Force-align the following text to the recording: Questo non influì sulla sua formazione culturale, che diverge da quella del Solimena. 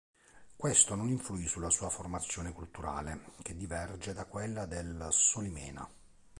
Questo 0.55 0.95
non 0.95 1.09
influì 1.09 1.45
sulla 1.45 1.69
sua 1.69 1.91
formazione 1.91 2.53
culturale, 2.53 3.33
che 3.43 3.55
diverge 3.55 4.13
da 4.13 4.25
quella 4.25 4.65
del 4.65 5.09
Solimena. 5.11 5.87